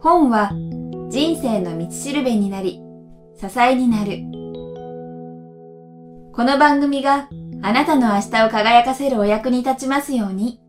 [0.00, 0.52] 本は
[1.10, 2.82] 人生の道しるべになり、
[3.40, 4.18] 支えになる。
[6.32, 7.28] この番組が
[7.62, 10.60] あなたの明日を輝かせるお役に立ちますように。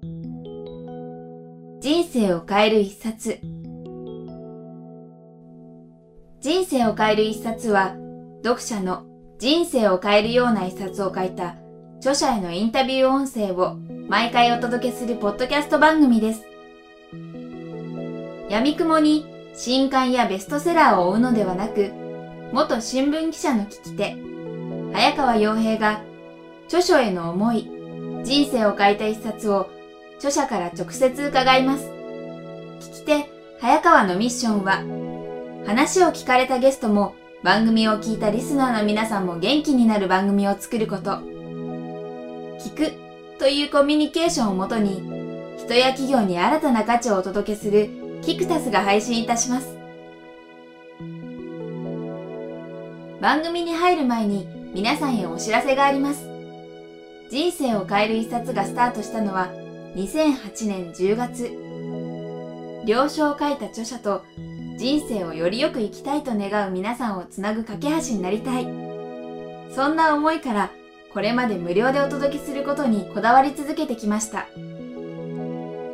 [1.81, 3.40] 人生を変える一冊。
[6.40, 7.96] 人生を変える一冊は、
[8.44, 9.06] 読者の
[9.38, 11.58] 人生を変えるような一冊を書いた
[11.98, 13.78] 著者へのインタビュー音声を
[14.10, 16.44] 毎回お届けするポッドキャスト番組です。
[18.50, 21.92] 闇雲に新刊やベストセラーを追うのではなく、
[22.52, 24.18] 元新聞記者の聞き手、
[24.93, 26.02] 早川洋平が
[26.66, 27.69] 著書への思い、
[28.24, 29.69] 人生を変えた一冊を
[30.18, 31.86] 著者から直接伺います。
[32.80, 34.81] 聞き手、早川のミッションは、
[35.67, 41.19] 話を聞かれたゲストも番組を聞いたリスナーの皆さんも元気になる番組を作ること。
[42.58, 43.08] 聞く
[43.39, 45.02] というコミュニケーションをもとに、
[45.58, 47.89] 人や企業に新たな価値をお届けする
[48.22, 49.78] キクタスが配信いたします。
[53.22, 56.28] 番組に入る前に皆さんへお知らせがあります。
[57.31, 59.50] 人生を変える一冊がスタートしたのは
[59.95, 61.50] 2008年10月。
[62.85, 64.23] 了承を書いた著者と
[64.78, 68.66] 人生をよりよく生きたいと願う皆さんをつなぐ架け橋になりたい。
[69.73, 70.72] そんな思いから
[71.13, 74.47] これまで無料でお届けすることにこだわり続けてきました。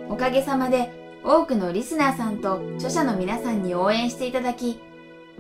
[0.10, 0.92] おかげさまで
[1.24, 4.80] 多くのリスナーさんと著者の皆さんに応援していただき、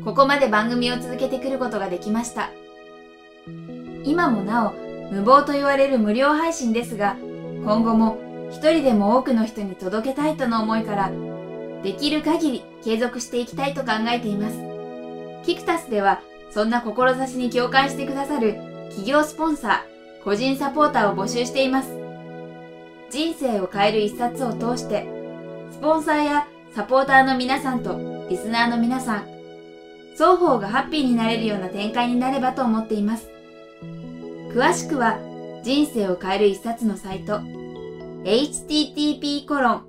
[0.03, 2.49] ここまで番組を続けてくることができました。
[4.03, 4.73] 今もなお
[5.11, 7.17] 無謀と言われる無料配信ですが、
[7.63, 8.17] 今後も
[8.51, 11.11] 一人でも多くの人に届けたいとの思いから、
[11.83, 14.57] できる限り継続していきたいと考えています。
[15.45, 18.55] キクタスでは、そんな志に共感してくださる
[18.95, 21.89] 企業スポンサー、個人サポーターを募集しています。
[23.11, 25.05] 人生を変える一冊を通して、
[25.69, 29.27] スポンサーやサポーターの皆さんとリスナーの皆さん、
[30.13, 33.29] 双方がハッピーになれるような展開になればと思っています。
[34.53, 35.19] 詳しくは、
[35.62, 37.41] 人生を変える一冊のサイト、
[38.23, 39.85] http コロン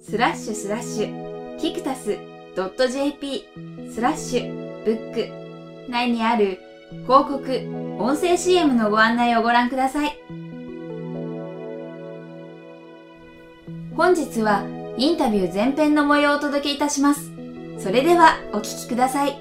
[0.00, 2.16] スラッシュスラッシュキクタス
[2.56, 3.44] .jp
[3.92, 6.58] スラッシュブック内にある
[6.90, 10.16] 広告、音声 CM のご案内をご覧ください。
[13.96, 14.64] 本日は
[14.96, 17.32] インタビュー前編の模様をお届けいたします。
[17.78, 19.36] それではお聞きください。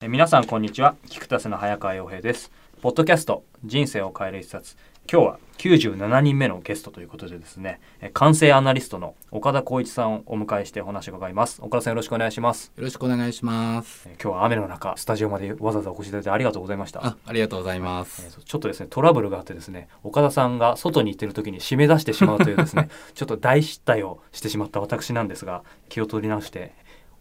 [0.00, 0.96] 皆さんこんにちは。
[1.08, 2.50] 菊田瀬の早川洋平です。
[2.80, 4.76] ポッドキャスト人生を変える一冊
[5.10, 7.80] 今日は97人目のゲストということでですね
[8.14, 11.60] 完成アナリストの岡田光一さんをお迎えしてお話を伺います。
[11.62, 12.72] 岡田さんよろしくお願いします。
[12.76, 14.08] よろしくお願いします。
[14.20, 17.06] 今日は雨の中スタジオまでわざわざお越しいただいてありがとうございました。
[17.06, 18.40] あありがとうございます。
[18.44, 26.72] ちょっとですねトラブルがあってですね岡田さんが外に行ってる時に締め出してしまうというですね ちょっと大失態をしてしまった私なんですが気を取り直して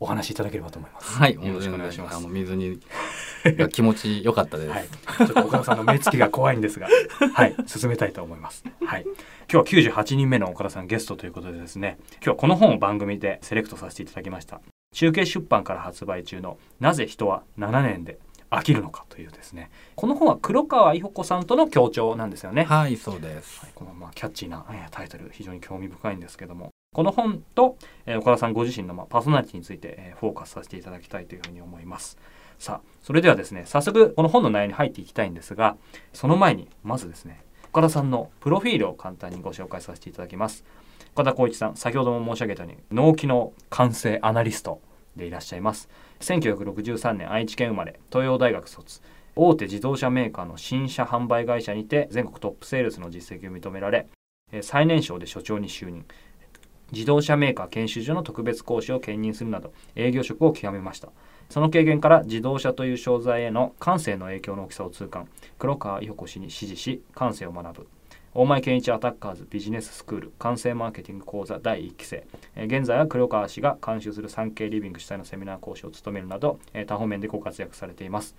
[0.02, 1.18] お話しいただければと思います。
[1.18, 2.18] はい、よろしくお願いします。
[2.18, 2.80] あの水に
[3.72, 4.70] 気持ち良かったです。
[4.72, 6.88] はい、ちょっと岡田さんの目つきが怖いんですが、
[7.34, 8.64] はい、進めたいと思います。
[8.84, 9.06] はい、
[9.52, 14.60] 今日は98人目の岡田さんゲストということでですね、今日はこの本を番組でセレクトさせていただきました。
[14.94, 18.18] 中継出版から発売中のなぜ人は7年で
[18.50, 32.18] 飽きるのかというですねこの本は黒川伊保子さんとの協調なんですよねはいそうです、はい、このまあキャッチーな、えタイトル非常に興味深いんですけどもこの本と、えー、岡田さんご自身の、まあ、パーソナリティについて、えー、フォーカスさせていただきたいというふうに思います。
[32.60, 35.78] さあ、それではですね、早速この本の内容に入っていきたいんですが、
[36.12, 40.66] その前に、まずですね、岡田さんのプロフィールを簡単にご紹介させていただきます。
[41.14, 44.82] 岡田光一さん、先ほども申し上げたように、脳機能完成アナリスト
[45.16, 45.88] でいらっしゃいます。
[46.20, 49.00] 1963年愛知県生まれ、東洋大学卒。
[49.38, 54.10] 大手自動車メーカーの新車販売会社にて全国トップセールスの実績を認められ、
[54.62, 56.06] 最年少で所長に就任。
[56.92, 61.10] 自動車メーカー研修所の特別講師を兼任するなど営業職を極めました。
[61.50, 65.28] その経験から自動車という商材への感性の影響の大きさを痛感。
[65.60, 67.88] 黒川伊保子氏に指示し感性を学ぶ。
[68.34, 72.26] 大前健一アタッカーズビジネススクール完成マーケティング講座第1期生。
[72.56, 78.36] 現在は黒川氏が監修する 3K リビング主催のセミナー講師を務めるなど多方面でご活躍されています。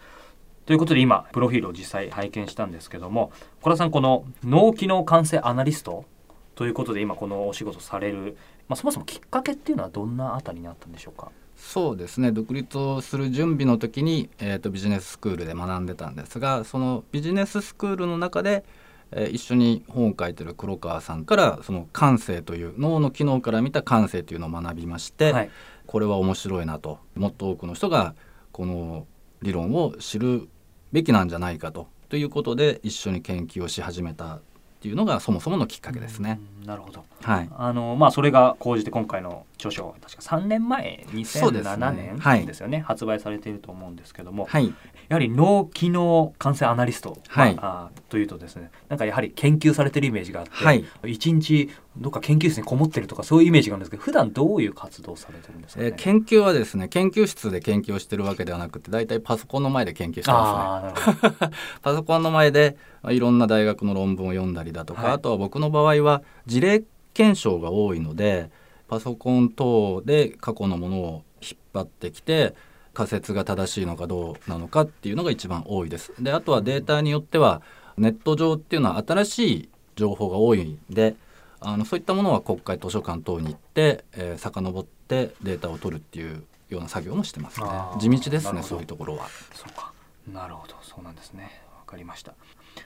[0.64, 6.04] ということで今プロフィールを実際拝見したんですけども小田さんこの脳機能完成アナリスト
[6.54, 8.36] ということで今このお仕事される、
[8.68, 11.30] まあ、そもそもきっかけっていうのはどんなあたりにあったんでしょうか？
[11.56, 12.32] そうですね。
[12.32, 18.64] 独立をする準備の時に、えーと、ビジネススクールで学んでたんですがそのビジネススクールの中で、
[19.12, 25.50] えー、一緒に本を書いてる黒川さんからその感性という脳の機能から見た感性というのを学びまして、はい、
[25.86, 26.98] これは面白いなと。
[27.14, 28.14] もっと多くの人が
[28.50, 29.06] この
[29.40, 30.48] 理論を知る
[30.90, 31.88] べきなんじゃないかと。
[32.08, 34.40] ということで一緒に研究をし始めた
[34.82, 36.40] っていうのがそもそものきっかけですね。
[36.62, 37.04] うんなるほど。
[37.22, 41.86] はい、あのまあそれが講じて今回の著書確か3年前そうですね。
[41.86, 42.38] 2007はい。
[42.40, 42.80] 年ですよね。
[42.80, 44.66] 発売されていると思うんですけども、はい、
[45.08, 47.54] やはり脳機能感染アナリスト、はい。
[47.54, 50.84] まあ、あというとですねなんかやはり研究されてるイメージがあって、はい。
[51.06, 55.88] 一日どっか研究室にこもってるとかそういうイメージがあるんですけど普段どういう活動をされてるんですか、ね？
[55.88, 61.50] えー研究はですね研究室で研究をしてるわけではなくて大体パソコンの前で研究してますね。
[61.82, 65.12] パソコンの前でまあいろんな大学の論文を読んだりだとか、はい。
[65.12, 66.82] あとは僕の場合は事例
[67.14, 68.50] 検証が多いので
[68.92, 72.54] パソコン等で過去のものを引っ張ってきて
[72.92, 76.12] 仮説が正しいのかどうなのかっていうのが一番多いです。
[76.22, 77.62] であとはデータによっては
[77.96, 81.16] ネット上っていうのは新しい情報が多いんで
[81.60, 87.66] あのそういったものは国会図書館等に行って、えー、遡ってデータを取るっていうような作業もしてますね。
[87.98, 89.26] 地道ですねそういうところは。
[89.54, 89.90] そうか。
[90.30, 90.74] なるほど。
[90.82, 91.62] そうなんですね。
[91.78, 92.34] わかりました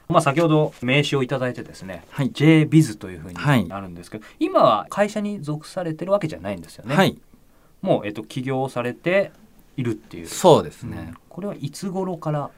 [0.08, 2.30] まあ先ほど名刺をいただいてですねはい。
[2.30, 3.62] JBiz というふうはい。
[3.62, 7.18] になるんですけど、今は会社に属されてるわけじゃないんですよね、はい。
[7.82, 9.32] もう、えっと、起業されて
[9.76, 10.26] いるっていう。
[10.26, 10.96] そうですね。
[11.08, 12.50] うん、これはいつ頃から、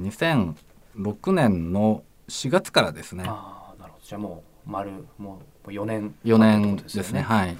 [0.00, 3.24] 2006年の4月からですね。
[3.26, 4.04] ああなるほど。
[4.04, 7.22] じゃあもう丸もう4年4って年ですね。
[7.22, 7.56] はい。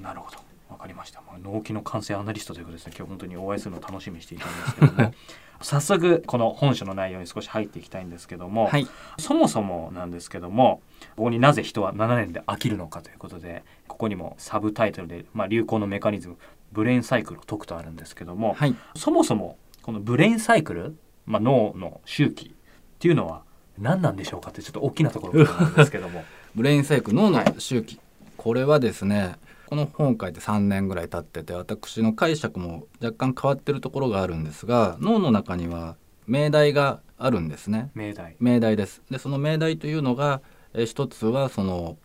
[0.00, 0.38] なるほど
[0.72, 2.94] わかりました、まあ、脳機能感染アナリストということですね。
[2.96, 5.14] 今日本当にお会いするのを楽しみにしていたんですけども。
[5.62, 8.88] 早速この本書の内容に少し入っていきたいんですけども、はい。
[9.18, 10.82] そもそもなんですけども
[11.14, 16.36] ここになぜ人は7年で飽きるのかということでここにもサブタイトルで、まあ、流行のメカニズム
[16.72, 18.74] ブレインサイクルを解くとあるんですけども、はい。
[18.96, 20.96] そもそもこのブレインサイクル、
[21.26, 22.52] まあ、脳の周期っ
[22.98, 23.44] ていうのは
[23.78, 26.24] 何なんでしょうかってちょっと大きなところなんですけども。
[26.56, 28.00] ブレインサイクル脳のはい周期、
[28.36, 29.36] これはですね
[29.72, 35.96] この本を書いて3年ぐらい経ってて私の解釈も若干変わってるところがあるんですが脳の中には
[36.26, 37.90] 命題があるんですね。
[37.94, 38.36] 命題。
[38.38, 39.00] 命題です。
[39.10, 40.42] でその命題というのが、
[40.74, 41.96] えー一つはその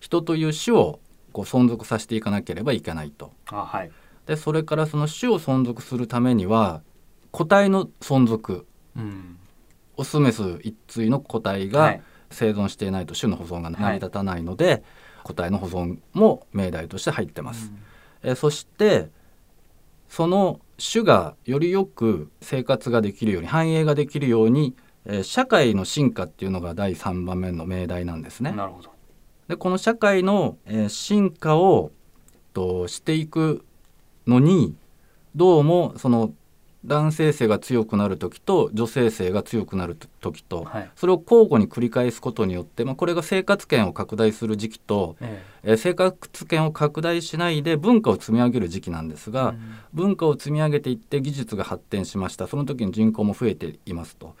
[0.00, 0.98] 人という種を
[1.34, 3.34] こう存続させていかなければいけないと。
[3.50, 3.90] あはい。
[4.24, 6.80] でそれからその種を存続するためには
[7.32, 8.66] 個体の存続。
[8.96, 9.36] うん。
[9.98, 12.02] オスメス一対の個体がはい。
[12.30, 14.82] 生存していないと種の保存が成り立たないので、
[15.24, 17.72] 個体の保存も命題として入ってます。
[18.22, 19.10] えーそして
[20.08, 24.76] その種がよりよく生活ができるように繁栄ができるように、
[25.06, 28.52] えー社会の進化っていうのが第3番目の命題なんですね。
[28.52, 28.90] なるほど
[29.48, 31.90] でこの社会の、えー進化を
[32.52, 33.64] としていく
[34.26, 34.76] のに
[35.34, 36.32] どうもその
[36.84, 40.90] 男性性が強くなる時と女性性が強くなる時とはい。
[40.96, 45.72] それを交互に繰り返すことによって、まあ、これが生活圏を拡大する時期と、ええ。
[45.72, 49.58] ー生活圏を拡大しないで文化を積み上げる時期なんですえが、うん。
[49.94, 52.46] 文化を積み上げていって技術が発展しました。
[52.46, 54.34] その時に人口も増えていますと。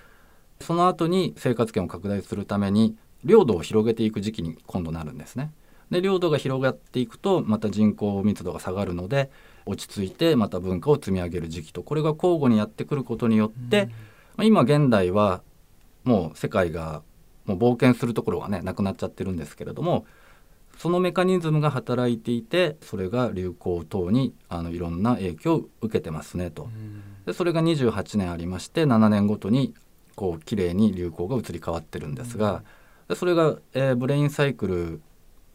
[0.60, 5.50] その後に生活圏を拡大するために領土を広げていく時期に今度なるんですね。
[5.90, 9.30] で領土が広がっていくとまた人口密度が下がるので
[9.66, 13.86] 落ち着いてまた文化を積み上げる時期とこれが交互にやってくることによって、
[14.36, 15.42] まあ今現代は
[16.04, 17.02] もう世界が
[17.46, 20.06] もう冒険するところがねなくなっちゃってるんですけれども
[20.78, 26.64] そのメカニズムが働いていてそれが流行等にあのいろんな影響を受けてますねと。
[26.64, 26.66] う。
[26.68, 27.02] ん。
[27.26, 29.74] でそれが28年ありまして7年ごとに
[30.14, 32.62] こう綺麗に流行が移り変わってるんですが、
[33.08, 35.00] でそれが、えーブレインサイクル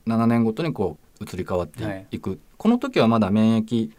[0.08, 2.20] 7年ごとにこう移り変わってい,、はい。
[2.20, 3.92] くこの時はまだ免疫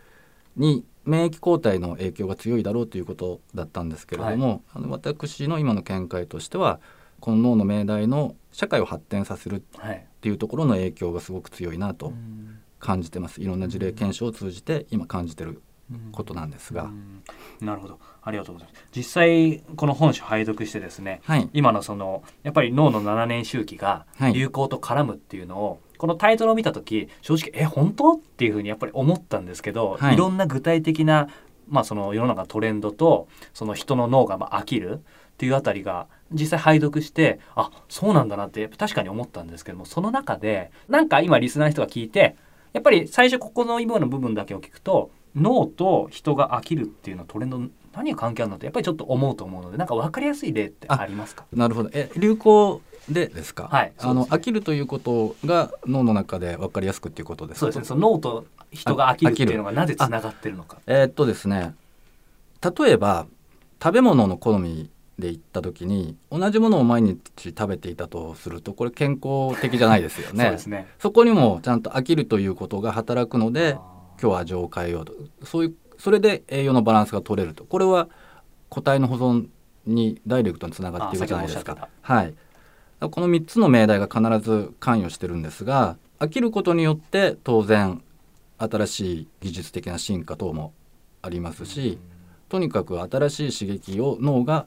[0.57, 6.81] に免疫抗体の影響が強いだろうということだったんですけれども、あの私の今の見解としては
[7.21, 12.59] この脳の命題の社会を発展させるっはいていうところの影響がすごく強いなとうん。
[12.79, 13.43] 感じてます。
[13.43, 16.13] いろんな事例検証を通じて今感じてるうん。
[16.13, 17.23] ことなんですが、うん。
[17.61, 17.99] なるほど。
[18.23, 18.85] ありがとうございます。
[18.95, 21.49] 実際この本書拝読してですねはい。
[21.53, 24.33] 今のそのやっぱり脳の7年周期がはい。
[24.35, 28.13] 流行と絡むっていうのを、このタイトルを見た時正直え本当？
[28.15, 30.15] っていうふうにやっぱり思ったんですけど、はい。
[30.15, 31.29] い、ろんな具体的な、
[31.69, 34.99] まあ、その世の中のトレンドとその人の脳がまあ飽きるっ
[35.37, 42.37] ていうあたりが実際拝読してあそうなんだなって確かに思ったんですけどもその中でなんか今リスナーの人が聞いて
[42.73, 47.61] やっぱり最初ここの今の部分だけを聞くと脳と人が飽きるっていうのトレンド
[47.93, 51.45] 何が関係あるのってやっぱりちょっと思うと思うのでなんか分かりやすい例ってありますか？
[51.53, 51.91] なるほど。
[51.93, 52.81] え流行
[53.11, 53.93] でですか、はい。
[53.99, 54.29] あのね。
[54.31, 57.61] 飽きるということが脳の中で分かりやすくっていうことですか？
[57.61, 57.85] そうですね。
[57.85, 60.79] その脳と人が飽きるっていうのがなぜつながってるのか。
[60.87, 61.75] えーっとですね。
[62.63, 63.27] 例えば
[63.83, 70.45] 食べ物の好みで言った時に同じものを毎日食べていたとするとこれ健康的じゃないですよね。
[70.45, 70.87] そうですね。
[70.99, 73.83] そこにもちゃんと飽きるということが働くのであ
[74.21, 75.15] 今日は味を変えようと
[75.45, 77.65] そういうそれで栄養のバランスが取れると。
[77.65, 78.09] これは
[78.71, 79.49] 個体の保存
[79.87, 81.89] にダイレクトにつながっていくじゃないですか。
[82.03, 82.35] はい、
[83.01, 88.03] この3つの命題が必ず関与してるんですが飽きることによって当然
[88.59, 90.75] 新しい技術的な進化等も
[91.23, 91.99] ありますし、
[92.51, 94.67] とにかく新しい刺激を脳が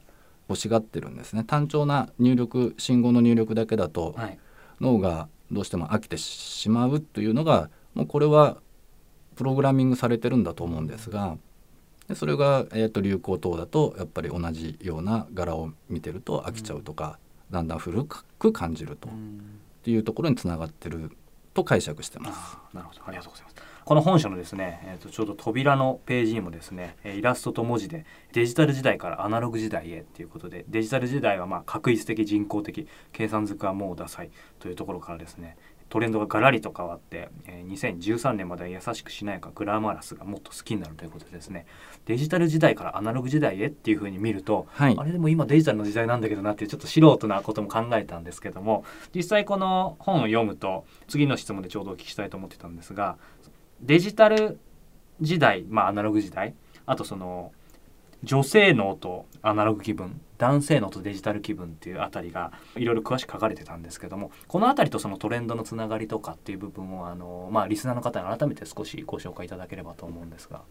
[0.50, 1.44] 欲しがってるんですね。
[1.44, 4.40] 単調な入力信号の入力だけだとはい。
[4.82, 8.58] 脳がどうしても飽きてしまうというのがもうこれは
[9.36, 11.38] プログラミングされてるんだと思うんですが
[12.08, 17.18] でそれが、えー、と流行等だとやっぱり同じような柄を見てると飽きちゃうとか、
[17.54, 19.08] だんだん古く感じると。
[19.08, 19.12] っ
[19.84, 21.12] ていうところにつながってる
[21.54, 22.58] と解釈してます。
[22.74, 23.02] なるほど。
[23.06, 23.56] ありがとうございます。
[23.86, 35.58] この本書のですね、えー、とちょうど扉のページにもですねえイラストと文字でデジタル時代からアナログ時代へということでデジタル時代はまあ確率的人工的計算づくはもうダサいというところからですね
[35.94, 41.68] トレンドがガラリと変わって、えー2013年までは優しくしなやかグラマラスがもっと好きになるということでですね。
[42.08, 44.96] デジタル時代からアナログ時代へっていうふうに見るとはい。
[44.98, 53.18] あれでも今デジタルの時代なんだけどなっていうちょっと素人なことも考えたんですけども実際この本を読むと次の質問でちょうどお聞きしたいと思ってたんですが
[53.82, 54.58] デジタル
[55.22, 56.56] 時代まあアナログ時代
[56.88, 57.52] あとその
[58.24, 70.62] 女性脳とアナログ気分男性脳とデジタル気分っていうあたりがいろいろ詳しく書かれてたんですけどもこのあたりとそのトレンドのつながりとかっていう部分をあの、まあ、リスナーの方に改めて少しご紹介いただければと思うんですが、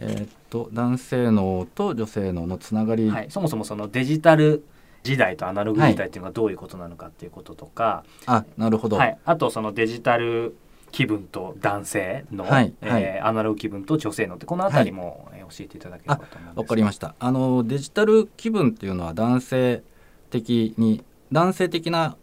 [0.00, 4.64] えーっと男性脳と女性脳のつながり、はい、そもそもそのデジタル
[5.04, 10.56] 時代とアナログ時代っていうのがどういうことなのかっていうこととか、あなるほど、はい、あとそのデジタル
[10.94, 13.20] 気分と男性の、はいえーはい。
[13.20, 17.14] アナログ気分と女性のってこのあたりも、えー教えていただければと思うんですわかりました。
[17.18, 19.82] あのデジタル気分っていうのは男性
[20.30, 22.16] 的に男性的な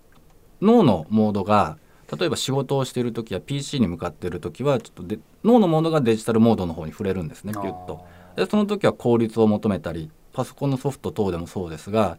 [0.60, 1.78] 脳のモードが
[2.18, 8.04] 例えば仕事をしている時や PC に向かっている時はちょっとで脳のモードがデジタルモードの方に触れるんですねピュッと。
[8.36, 12.18] でその時は効率を求めたりパソコンのソフト等でもそうですが、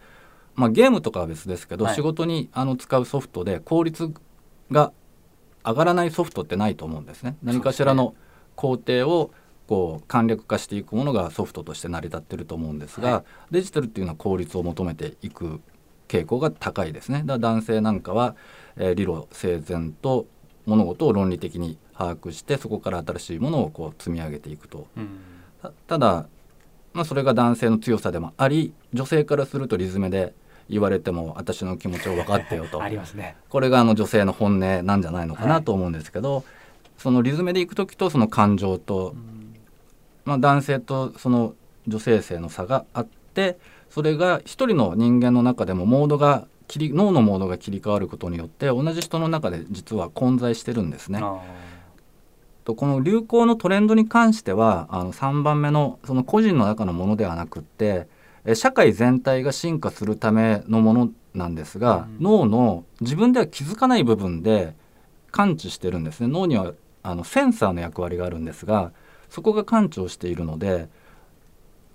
[0.54, 1.94] まあ、ゲームとかは別ですけど、はい。
[1.96, 4.12] 仕事にあの使うソフトで効率
[4.70, 4.92] が
[5.64, 7.36] 上がらないソフトってないと思うんですね。
[7.42, 8.14] 何かしらの
[8.56, 9.30] 工程を
[9.66, 15.60] こう簡略化していくものがソフトとして成り立ってると思うんですが、はいデジタルっていうのは効率を求めていく
[16.08, 17.20] 傾向が高いですね。
[17.20, 18.36] だから男性なんかは、
[18.76, 20.26] えー理路整然と
[20.66, 25.18] 物事を論理的に把握してそこから新しいものをこう積み上げていくとうん
[25.60, 26.26] たただ、
[26.92, 30.34] まあ、それが男性の強さでもあり女性からするとリズムで
[30.68, 33.36] 言われても私の気持ちを分かってよと ありますね。
[33.48, 36.44] これがあの女性の本音なんじゃないのかはないと思うんですけど、
[36.98, 39.14] そのリズムでいく時とその感情と、
[40.24, 41.54] まあ、男性とその
[41.88, 43.58] 女性性の差があって
[43.90, 51.20] それが一人の人間の中でもモードが切り脳のモードが切り替わることによって同じ人の中で実は混在してるんですね。
[51.22, 51.40] あ
[52.64, 58.06] とこの流行のトレンドに関してはあの3番目のその個人の中のものではなくってえ
[58.54, 62.24] 社会全体が進化するためのものなんですが、うん。
[62.24, 64.74] 脳の自分では気づかない部分で
[65.30, 66.28] 感知してるんですね。
[66.28, 66.72] 脳には
[67.02, 68.92] あのセンサーの役割があるんですが
[69.30, 70.88] そこが感知をしているので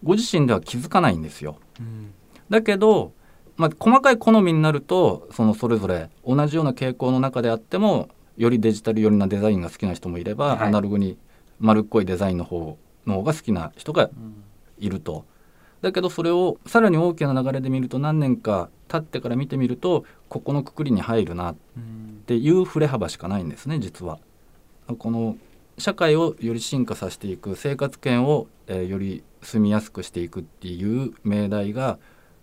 [0.04, 1.58] ご自身では気づかないんですよ。
[1.80, 2.14] ーうん。
[2.50, 3.14] だけど、
[3.58, 10.68] まあ、細かい好みになるとそのそれぞれ同じような傾向の中であってもよりデジタル寄りなデザインが好きな人もいれば、はい。
[10.68, 11.18] アナログに
[11.60, 14.10] 丸っこいデザインの方の方が好きな人が
[14.78, 15.26] いると。
[15.82, 21.56] だけどそれをさらに大きな流れで見ると何年か経ってから見てみるとここのくくりに入るなっ
[22.26, 24.20] ていう振れ幅しかないんですね実は。
[24.98, 25.38] この
[25.78, 32.00] 社会をより進化させていく生活圏を、えーより住みやすくしていくっていう命題が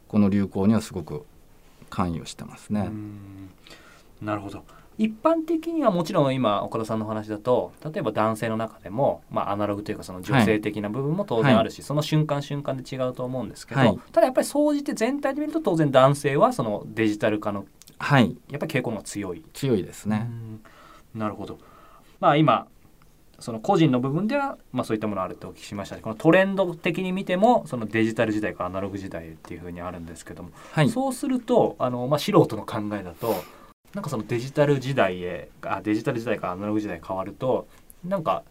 [0.08, 1.26] この流行にはすごく
[1.90, 2.90] 関与してますね。
[4.22, 4.64] なるほど
[4.96, 17.66] 一般的にはもちろん今岡田さんのお話だと例えば男性の中でも、まあ、アナログというかその女性的な部分も当然あるし、その瞬間瞬間で違うと思うんですけど、はいただやっぱり総じて全体で見ると当然男性はそのデジタル化の
[17.98, 19.44] はいやっぱり傾向が強い。
[19.52, 20.26] 強いですね。
[20.28, 20.60] うん
[21.14, 21.58] なるほど。
[22.20, 22.66] まあ今
[23.38, 33.34] その個人の部分では、まあ、そういったものあるってお聞きしましたしこのトレンド的に見てもそのデジタル時代からアナログ時代っていうふうにあるんですけども、はいそうするとあの、まあ、素人の考えだと
[33.94, 37.66] なんかそのデジタル時代へあデジタル時代からアナログ時代へ変わると
[38.04, 38.42] なんか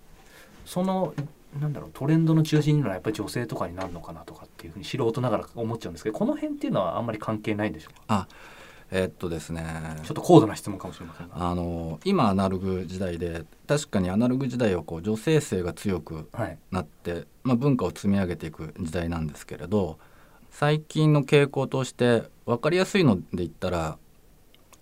[0.65, 1.13] その
[1.59, 8.27] なんだろうトレンドの中心にはやっぱり女性とかになるのかなとかっていうふうに素人ながら思っちゃうんですけどこの辺っていうのはあんまり関係ないんでしょうか？
[8.91, 9.63] えーっとですね。
[10.03, 11.35] ちょっと高度な質問かもしれませんが。
[11.35, 16.57] あの今アナログ時代で確かにアナログ時代はこう女性性が強くはい。
[16.71, 19.99] なって、まあ、文化を積み上げていく時代なんですけれど
[20.51, 23.97] 最近の傾向として分かりやすいので言ったら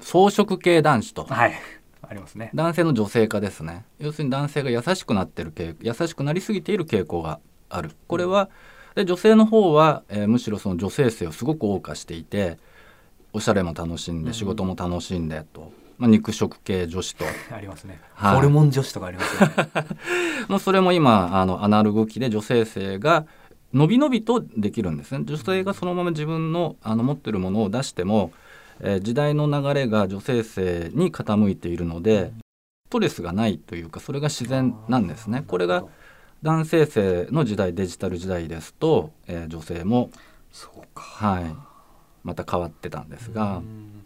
[0.01, 1.23] 草食系男子と。
[1.25, 1.53] はい、
[2.01, 2.51] ありますね。
[2.53, 3.85] 男性の女性化ですね。
[3.99, 7.39] 要するに男性が優しくなってる傾優しくなりすぎている傾向が
[7.69, 7.91] ある。
[8.07, 8.49] これは
[8.95, 12.57] で女性の方は、えーむしろその女性性をすごく謳歌していて
[13.33, 14.23] おしゃれも楽しんうん。
[14.25, 17.25] で仕事も楽しんでと、まあ、肉食系女子と。
[17.55, 18.35] ありますね、はい。
[18.35, 19.69] ホルモン女子とかありますよね。
[20.49, 23.25] もうそれも今あのアナログ機で女性性が
[23.73, 25.23] 伸び伸びとできるんですね。
[25.23, 28.31] 女性がそのまま自分のあの持ってるものを出しても、
[28.81, 32.33] えー時代の流れが女性性に傾いているので
[32.87, 35.43] ストレスがないというかそれが自然なんですね。
[35.47, 35.85] これが
[36.41, 40.09] 男性性の時代デジタル時代ですと、えー女性も、
[40.95, 41.55] はい、
[42.23, 44.03] また変わってたんですが、うん。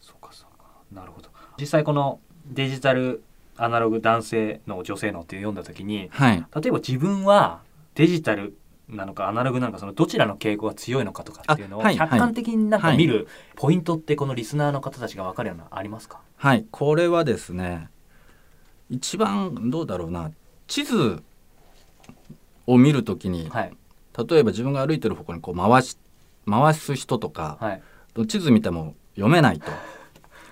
[0.00, 0.66] そうかそうか。
[0.92, 1.28] なるほど。
[1.58, 3.22] 実際このデジタル
[3.56, 7.62] アナログ男性の女性のって読んだ時にはい、例えば自分は
[7.94, 8.56] デジタル
[8.88, 13.26] なのかアナログなのかそのどちらの傾向が強いのかとかっていうのを客観的になんか見る
[13.56, 16.20] ポイントってこのリスナーの方たちが分かるようなのありますか？
[16.36, 17.88] はい、これはですね
[18.88, 20.30] 一番どうだろうな
[20.68, 21.22] 地図
[22.66, 23.72] を見るときに、はい。
[24.28, 25.98] 例えば自分が歩いてる方向にこう回し
[26.48, 27.82] 回す人とか、はい。
[28.26, 29.70] 地図見ても読めないと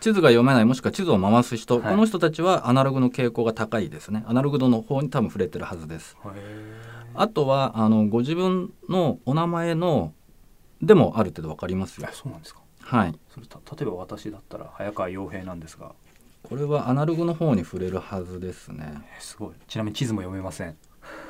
[0.05, 1.91] 地図が読めないもしくは地図を回す人、はい。
[1.93, 4.23] この人たちはアナログの傾向が高いですね。
[4.27, 6.15] アナログ度の方に多分触れてるはずです。
[7.15, 10.13] あとはあのご自分のお名前の
[10.83, 12.09] でもある程度わかりますよ。
[12.11, 12.61] えそうなんですか？
[12.83, 13.19] はい。
[13.33, 15.93] それた例えば私だったら早川洋平なんですが。
[16.43, 19.01] これはアナログの方に触れるはずですね。
[19.17, 19.55] えすごい。
[19.67, 20.77] ちなみに地図も読めません。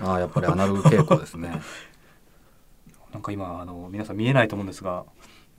[0.02, 1.60] ああやっぱりアナログ傾向ですね。
[3.14, 5.04] なんか今あの皆さん見えないと思うんですが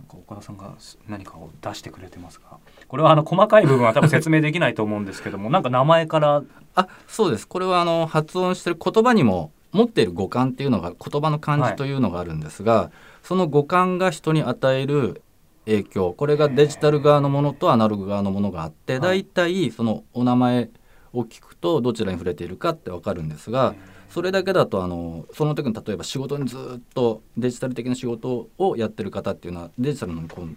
[0.09, 0.75] 岡田さんが
[1.07, 2.57] 何かを出してくれてますが
[2.87, 6.43] これはあの細かい部分は多分説明できないと思うんですけどもなんか名前から。
[6.75, 7.47] あそうです。
[7.47, 12.91] これはあの発音してる言葉にも持っている語感っていうのが言葉の漢字というのがあるんですが、
[13.23, 15.21] その語感が人に与える
[15.65, 19.23] 影響これがデジタル側のものとアナログ側のものがあってはい。
[19.23, 20.69] 大体そのお名前
[21.13, 23.73] を聞くとどちらに触れているかってわかるんですが
[24.09, 30.49] それだけだとあのその時に例えば仕事にずっとデジタル的な仕事をやってる方っていうのはデジタルのにこう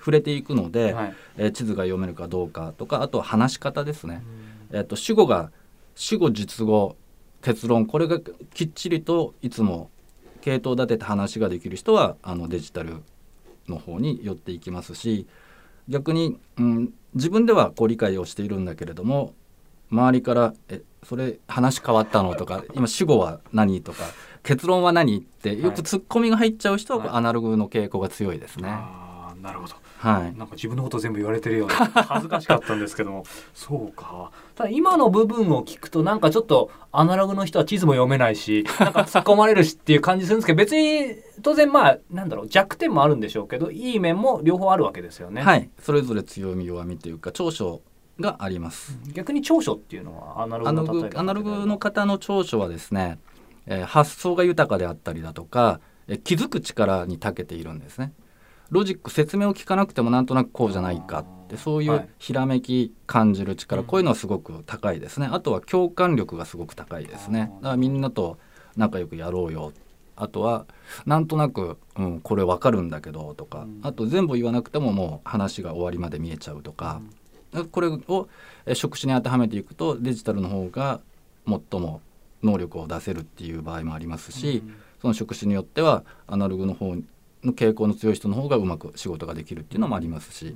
[0.00, 4.22] 触れていくので、はいえー地図が読めるかどうかとかあとは話し方ですね。
[4.72, 5.52] えっと主語が
[5.94, 6.96] 主語実語
[7.42, 8.18] 結論これが
[8.54, 9.90] きっちりといつも
[10.40, 13.02] 系統立てて話ができる人はあのデジタル
[13.68, 15.26] の方に寄っていきますし
[15.88, 19.34] 逆に、うん、自分ではこう理解をしているんだけれども
[19.90, 24.04] 周りから「えそれ話変わったの?」とか「今主語は何?」とか
[24.44, 28.68] 「結論は何?」ってよくツッコミが入っちゃう人は、はいアナログの傾向が強いですね。
[28.68, 31.74] あーなるほどはい、なんか自分のこと全部言われてるような
[32.08, 45.42] 恥ずかしかったんですけどもそうかただ今の部分を聞くとなんかちょっとアナログの人は地図も読めないしなんか突っ込まれるしっていう感じするんですけど別に当然まあなんだろう弱点もあるんでしょうけどいい面も両方あるわけですよね。
[45.42, 47.82] はい、それぞれ強み弱みというか長所
[48.18, 48.98] があります。
[49.12, 53.18] 逆に長所っていうのはアナログのアナログの方の長所はですね、
[53.66, 58.12] えー発想が豊かであったりだとか、えー気づく力に長けているんですね。
[58.70, 65.28] ロジック説明を聞かなくてもなんとなくこうじゃないかってそういはいうひらめき感じる力、うんこういうのはすごく高いですね。
[65.30, 67.52] あとは共感力がすごく高いですね。
[67.56, 68.38] だからみんなと
[68.76, 69.72] 仲良くやろうよ。
[70.16, 70.66] あとは
[71.06, 77.00] なんとなく、うん、これわかるんだけどとか、うんあと全部言わなくてももう話が終わりまで見えちゃうとか、
[77.72, 78.28] これを
[78.66, 81.00] えー職種に当てはめていくとデジタルの方が
[81.46, 82.00] 最も
[82.42, 84.62] 能力を出せるっていう場合もありますし、
[85.00, 86.94] その職種によってはアナログの方
[87.44, 90.54] の傾向の強い人の方がうまく仕事ができるっていうのもありますし、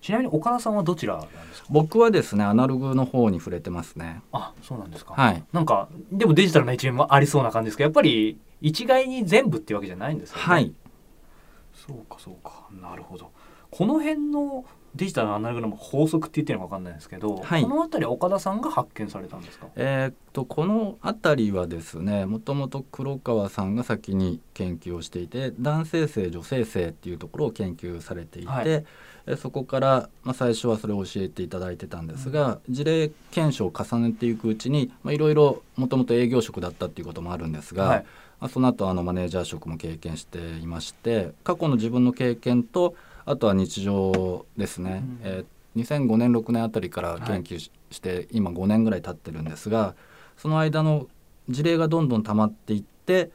[0.00, 1.68] ちなみに岡田さんはどちらなんですか？
[1.70, 4.20] 僕はですねアナログの方に触れてますね。
[4.32, 5.44] あそうなんですか、はい。
[5.52, 10.42] なんかでもデジタルな一面もありそうな感じですけどやっぱり一概に全部っていうわけじゃないんですよね。
[10.42, 10.74] はい、
[11.86, 12.68] そうかそうか。
[12.80, 13.30] なるほど。
[13.70, 17.62] この辺のデジタルのアナログの法則って言ってるのか分かんないんですけど、はい。
[17.62, 19.68] この辺りは岡田さんが発見されたんですか？
[19.76, 28.68] えーっとこの辺りはですねもともと黒川さんが先に研究をしていて男性性女性性っていうところを研究されていて、はい。
[28.68, 28.84] え
[29.36, 38.06] そこから、まあ、最初はそれを教えていただいてたんですが、事例検証を重ねていくうちにまあいろいろもともと営業職だったっていうこともあるんですが、はい。
[38.40, 45.28] まあ、その後あのマネージャー職も経験していまして過去の自分の経験とあとは日常ですね、うん。
[45.28, 45.44] えー
[45.76, 49.94] 2005年6年あたりから研究し,、て今5年ぐらい経ってるんですが
[50.36, 51.06] その間の
[51.48, 53.30] 事例がどんどん溜まっていって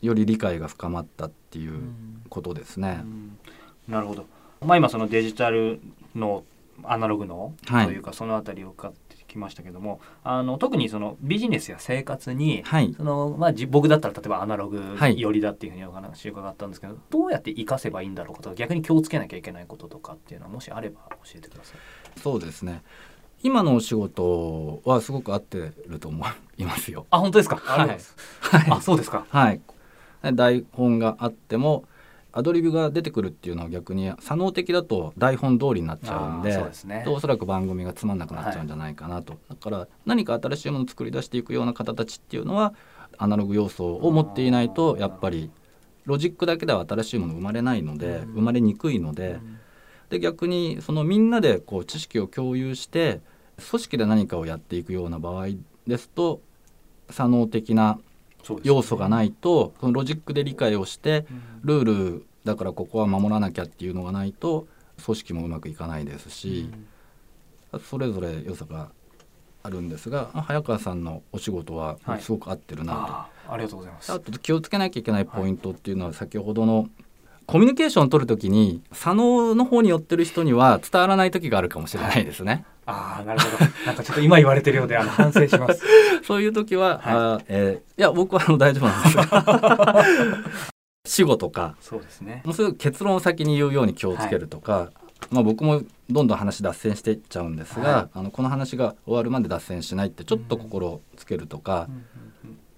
[0.00, 1.80] より理解が深まったっていう
[2.28, 3.04] ことですね。
[3.88, 4.26] なるほど、
[4.60, 5.80] まあ、今そのデジタル
[6.14, 6.44] の
[6.82, 7.86] アナログのはい。
[7.86, 22.20] というかその辺りを伺ってきましたけども、あの特にそのビジネスや生活にはいそのまあ、じ僕だったら例えばアナログはい寄りだっていうふうにお話伺ったんですけど、どうやって活かせばいいんだろうかとか逆に気をつけなきゃいけないこととかっていうのはもしあれば教えてください。
[22.20, 22.82] そうですね
[23.42, 26.24] 今のお仕事はすごく合ってると思
[26.58, 27.06] いますよ。
[27.10, 27.60] あ本当ですか？
[27.66, 29.26] ありがとうございあそうですか。
[29.30, 29.60] はい、
[30.34, 31.84] 台本があっても
[32.32, 37.04] アドリブが出てくるっていうのは逆に左脳的だと台本通りになっちゃうんでそね。
[37.06, 42.74] おそらく番組がつまんなくなっちゃうんじゃないかなと、だから何か新しいものを作り出していくような方たちっていうのは
[43.18, 45.50] アナログ要素を持っていないとやっぱり
[46.06, 48.32] ロジックだけでは新しいもの生まれないのでうん。
[48.32, 49.38] 生まれにくいので
[50.08, 53.20] で逆にそのみんなでこう知識を共有して
[53.70, 55.48] 組織で何かをやっていくような場合
[55.86, 56.40] ですと
[57.10, 57.98] 左脳的な
[58.62, 61.26] 要素がないとそのロジックで理解をして
[61.62, 64.66] ルールだからここは守らなきゃっていうのがないと
[65.04, 66.70] 組織もうまくいかないですし、
[67.88, 68.90] それぞれ良さが
[69.62, 72.20] あるんですがあ早川さんのお仕事ははい。
[72.20, 73.52] すごく合ってるなと。
[73.52, 74.12] ありがとうございます。
[74.12, 76.88] あと気をつけなきゃいけないポイントっていうのは先ほどの
[77.52, 82.64] コミュニケーションを取るときに左脳の方に寄ってる人には伝わらない時があるかもしれないですね。
[82.86, 83.70] ああなるほど。
[83.84, 85.84] なんかちょっと今言われてるようであの反省します。
[86.24, 87.14] そういう時は、はい。
[87.14, 89.24] あえーいや僕はあの大丈夫なんですよ。
[91.04, 91.76] 死後とか。
[91.82, 92.40] そうですね。
[92.46, 94.90] もうすぐ結論を先に言うように気をつけるとか、
[95.30, 98.08] まあ、僕もどんどん話脱線していっちゃうんですが、はい。
[98.14, 101.90] あのこの話が終わるまで脱線しないってちょっと心をつけるとか、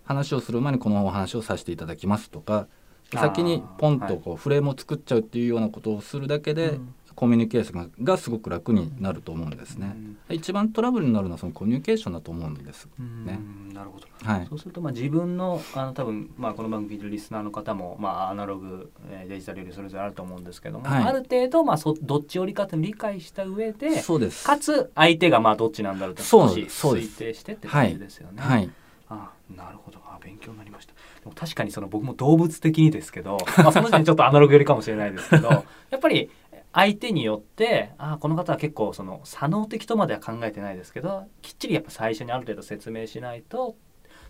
[0.02, 2.66] 話をする前にこのお話をさせていただきますとか
[3.12, 9.96] 先にポンとこうフレームを作っちゃうっていうようなことをするだけで、うんコミュニケーションがすごく楽になると思うんですね。
[10.30, 12.88] 一番トラブルになるのはそのコミュニケーションだと思うんです。
[12.98, 13.38] うんね
[13.72, 24.44] なるほどはいそうするとまあ自分のあの多分まあこの番組聞いてるリスナーの方もまあアナログ、えーデジタルよりそれぞれあると思うんですけども、はいある程度まあそどっち寄りかっていうのを理解した上でそうです。
[24.44, 28.42] かつ相手がまあどっちなんだろうってそう少し推定してって感じですよね。
[28.42, 28.70] はい。
[29.14, 29.98] あなるほど。
[30.04, 30.94] あ勉強になりました。
[31.20, 35.48] でも確かにその僕も動物的にですけど、 まあ、その時点でちょっとアナログ寄りかもしれないですけど
[35.90, 36.30] やっぱり
[36.72, 43.76] 相手によってあこの方は結構その左脳的とまでは考えてないですけどきっちりやっぱ最初にある程度説明しないと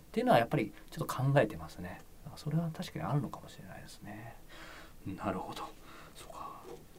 [0.07, 2.01] っていうのはやっぱりちょっと考えてますね。
[2.27, 4.35] あそれは確かにあるのかもしれないですね。
[5.05, 5.63] なるほど。
[6.15, 6.49] そうか。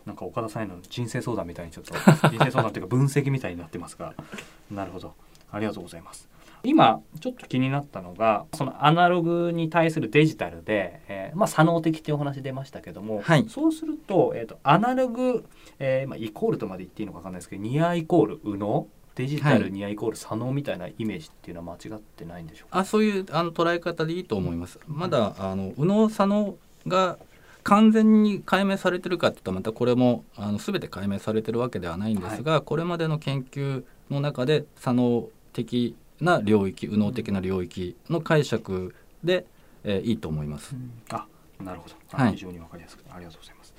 [0.05, 1.95] なんか岡田さんへの人生相談みたいにちょっと
[2.29, 4.15] 人生相談っていうか分析みたいになってますが。
[4.71, 5.15] なるほど。
[5.51, 6.29] ありがとうございます
[6.67, 13.47] 今ちょっと気になったのがそのアナログに対するデジタルで、えーまあ、左脳的っていうお話出ましたけども、はい。
[13.49, 15.45] そうすると,、えー、とアナログ、
[15.79, 18.89] えーまあ、イコールとまで言っていいのか分かんないですけどニアイコール右脳？
[19.15, 19.61] デジタはい。
[19.61, 24.79] ルニアイコール左脳みたいなイメージっていうのは間違ってないんでしょうか、あそういうあの捉え方でいいと思います。
[24.87, 27.19] まだあの右脳左脳が
[27.63, 39.47] 完全に解明されてるかっていったらまたこれもあの全て解明されてるわけではないんですが、これまでの研究の中で左脳的な領域右脳的な領域の解釈で、
[39.85, 40.75] えーいいと思います。
[41.11, 41.27] あ
[41.63, 41.95] なるほど。
[42.13, 42.33] あはい。
[42.33, 43.05] 非常に分かりやすく。
[43.05, 43.75] てありがとうございます。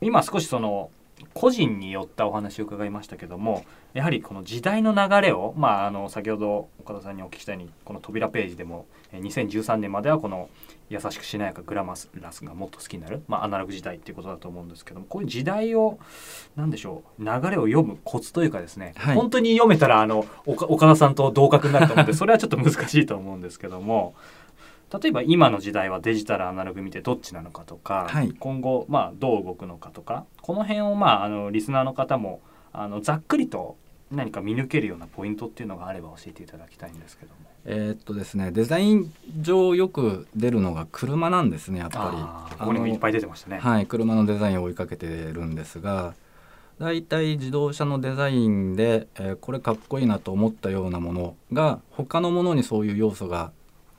[0.00, 0.90] 今少しその
[1.34, 10.48] 個人によったお話を伺いましたけどもやはりこの時代の流れを、まあ、あの先ほど岡田さんにお聞きしたようにこの扉ページでもえー2013年まではこの
[10.90, 15.98] 優しくしなやかグラマラスがもっと好きになる、まあ、アナログ時代っていうことだと思うんですけどもこういう時代を
[16.56, 19.14] 何でしょう流れを読むコツというかですね、はい。
[19.14, 24.14] 本当に読めたらあの岡岡田さんと同格になると思うんでそれはちょっと難しいと思うんですけども
[24.92, 32.40] 例えば今の時代はデジタルアナログ見てどっちなのかとか、はい今後まあどう動くのかとかこの辺をまああのリスナーの方も
[32.72, 33.76] あのざっくりと
[34.10, 37.38] 何か見抜けるようなポイントっていうのがあれば教えていただきたいんですけども。
[37.66, 42.56] えーっとですねデザイン上よく出るのが車なんですねやっぱり。
[42.58, 43.58] ここにもいっぱい出てましたね。
[43.58, 46.14] はい、車のデザインを追いかけてるんですが
[46.78, 53.52] 大体自動車のデザインで、えーこれかっこいいなと思ったようなものが他のものにそういう要素が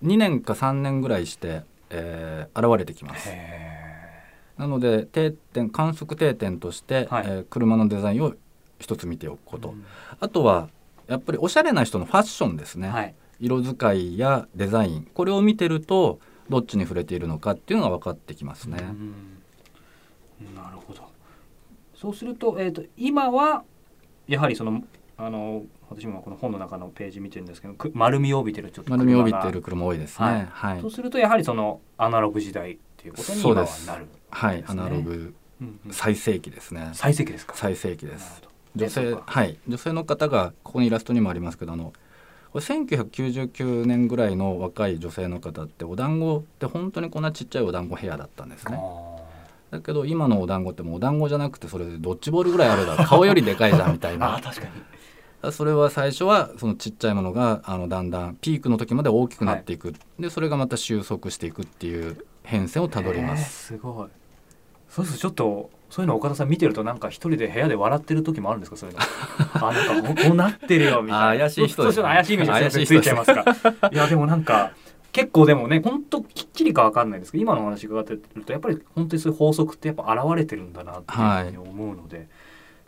[0.03, 3.29] 2年か3年ぐらいして、えー現れてきます。
[3.29, 3.79] へ
[4.57, 8.33] なので定点観測定点として、はいえー車のデザインを
[8.79, 9.73] 一つ見ておくーこと、
[10.19, 10.69] あとは
[11.07, 13.15] やっぱりおしゃれな人のファッションですね、はい。
[13.39, 18.77] 色使いやデザインこれを見てるとどっちに触れているのかっていうのが分かってきますね。
[18.81, 21.09] うんなるほど。
[21.95, 23.63] そうすると,、えー、と今は
[24.27, 24.83] やはりその
[25.17, 30.47] あの私もこの本の中のページ見てるんですけどく丸みを帯びてるちょっと丸みを帯びてる車多いですはいね。
[30.51, 34.07] はいそうするとやはりそのアナログ時代っていうことに今はそうですなる。
[34.29, 36.91] はい、アナログうんうん最盛期ですね。
[36.93, 37.53] 最適ですか？
[37.55, 38.41] 最盛期です。
[38.75, 41.91] 女性はい女性の方がここにイラストにもありますけどあの
[42.51, 48.79] これ1999年ぐらいの若い女性の方ってお団子って本当にこんなちっちゃいお団子ヘアだったんですね。
[49.71, 54.71] だけど今のお団子ってもうお団子じゃなくてそれドッジボールぐらいあるだろ顔よりでかいじゃんみたい あなあ確かに。
[55.51, 63.67] それは最初はそのちっちゃいものがあのだんだんピークの時まで大きくなっていく、でそれがまた収束していくっていう変遷をたどりまえーす。
[63.67, 64.09] すごい。
[64.89, 69.01] そうするとちょっとそういうの岡田さん見てるとなんか一人で部屋で笑ってる時もあるんですかそういうの。
[69.67, 71.29] あなんかこうなってるよみたいな。
[71.31, 73.45] あ怪しい人ですね怪しいイメージついちゃいますか。
[73.91, 74.73] いやでもなんか
[75.11, 82.27] 結構でもねほんときっちりかわかんないですけど今のお話伺ってるとやっぱり本当にそういう法則ってやっぱ現れてるんだなっていうふうに思うので、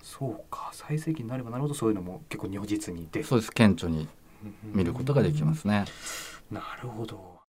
[0.03, 4.07] そうか最盛期になればなるほどそういうのも結構如実に出そうです顕著に
[4.63, 5.85] 見ることができますね。
[6.51, 7.39] なるほど。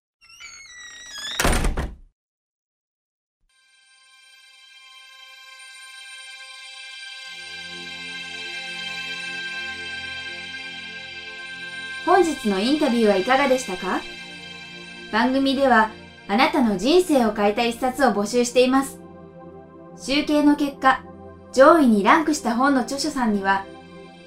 [12.05, 14.01] 本日のインタビューはいかがでしたか？
[15.11, 15.89] 番組では
[16.27, 18.99] あなたの人生を変えた一冊を募集しています。
[19.97, 21.03] 集計の結果、
[21.53, 23.65] 上位にランクした本の著書さんには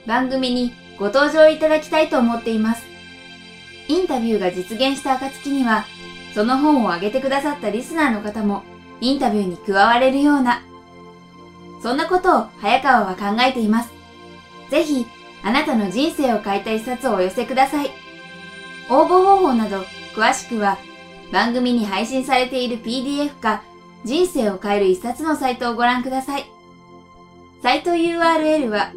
[0.06, 2.84] 番組にご登場いただきたいと思っています。
[3.88, 5.84] インタビューが実現した暁には、
[6.34, 8.62] その本を挙げてくださったリスナーの方も
[9.00, 10.62] インタビューに加われるような、
[11.82, 13.90] そんなことを早川は考えています。
[14.70, 15.06] ぜひ、
[15.42, 17.90] あなたの人生を変えた一冊をお寄せください。
[18.88, 19.82] 応募方法など
[20.14, 20.78] 詳しくは
[21.32, 23.62] 番組に配信されている PDF か
[24.04, 26.55] 人生を変える一冊のサイトをご覧ください。
[27.62, 28.92] サイト URL は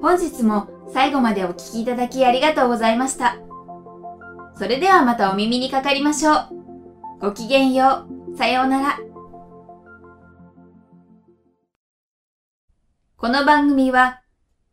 [0.02, 3.38] 本日も最後までお聞きいただきありがとうございました。
[4.56, 6.50] それではまたお耳にかかりましょう。
[7.20, 8.38] ごきげんよう。
[8.38, 9.00] さようなら。
[13.18, 14.21] この番組は、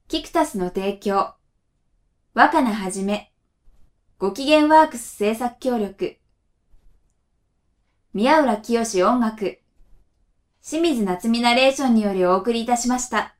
[0.09, 1.35] キクタスの提供、
[2.33, 3.31] 若菜はじめ、
[4.17, 6.17] ご機嫌ワークス制作協力、
[8.15, 9.61] 宮浦清志音楽、
[10.63, 13.38] 清水夏美ナレーションによりお送りいたしました。